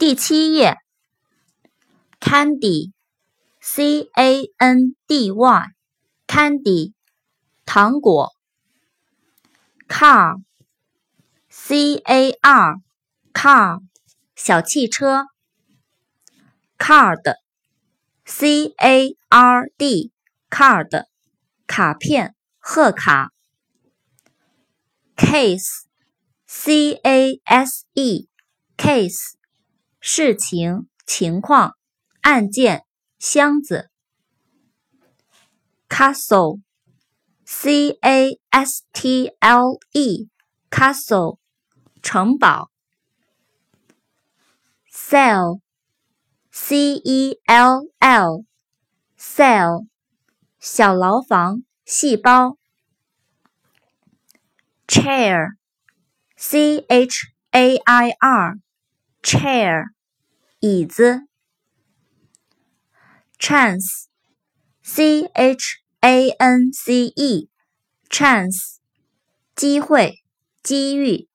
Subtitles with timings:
[0.00, 0.78] 第七页
[2.20, 6.94] ，candy，c a n d y，candy，
[7.66, 8.30] 糖果。
[9.86, 10.36] car，c
[11.96, 13.82] a r，car，
[14.34, 15.26] 小汽车。
[16.78, 21.04] card，c a r d，card，
[21.66, 23.32] 卡片、贺卡。
[25.14, 29.39] case，c a s e，case。
[30.00, 31.76] 事情、情况、
[32.22, 32.86] 案件、
[33.18, 33.90] 箱子。
[35.90, 41.36] castle，c a s t l e，castle，
[42.00, 42.70] 城堡。
[44.90, 49.86] cell，c e l l，cell，
[50.58, 52.56] 小牢房、细胞。
[54.88, 55.56] chair、
[56.36, 58.58] c h a i r
[59.22, 59.84] Chair，。
[60.60, 61.22] 椅子
[63.38, 68.76] ，chance，c h a n c e，chance，
[69.56, 70.16] 机会，
[70.62, 71.29] 机遇。